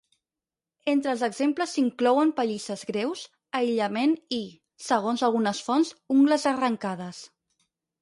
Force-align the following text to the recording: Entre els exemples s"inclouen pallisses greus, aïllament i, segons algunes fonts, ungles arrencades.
Entre 0.93 1.11
els 1.11 1.23
exemples 1.27 1.71
s"inclouen 1.73 2.31
pallisses 2.39 2.87
greus, 2.93 3.23
aïllament 3.61 4.19
i, 4.41 4.43
segons 4.89 5.29
algunes 5.31 5.65
fonts, 5.71 5.97
ungles 6.19 6.51
arrencades. 6.57 7.27